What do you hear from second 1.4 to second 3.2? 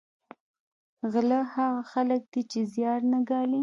هغه خلک دي چې زیار نه